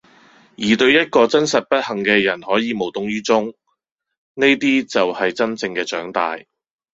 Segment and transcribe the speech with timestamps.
[0.57, 3.53] 而對一個真實不幸嘅人可以無動於衷，
[4.33, 6.39] 呢啲就係真正嘅長大。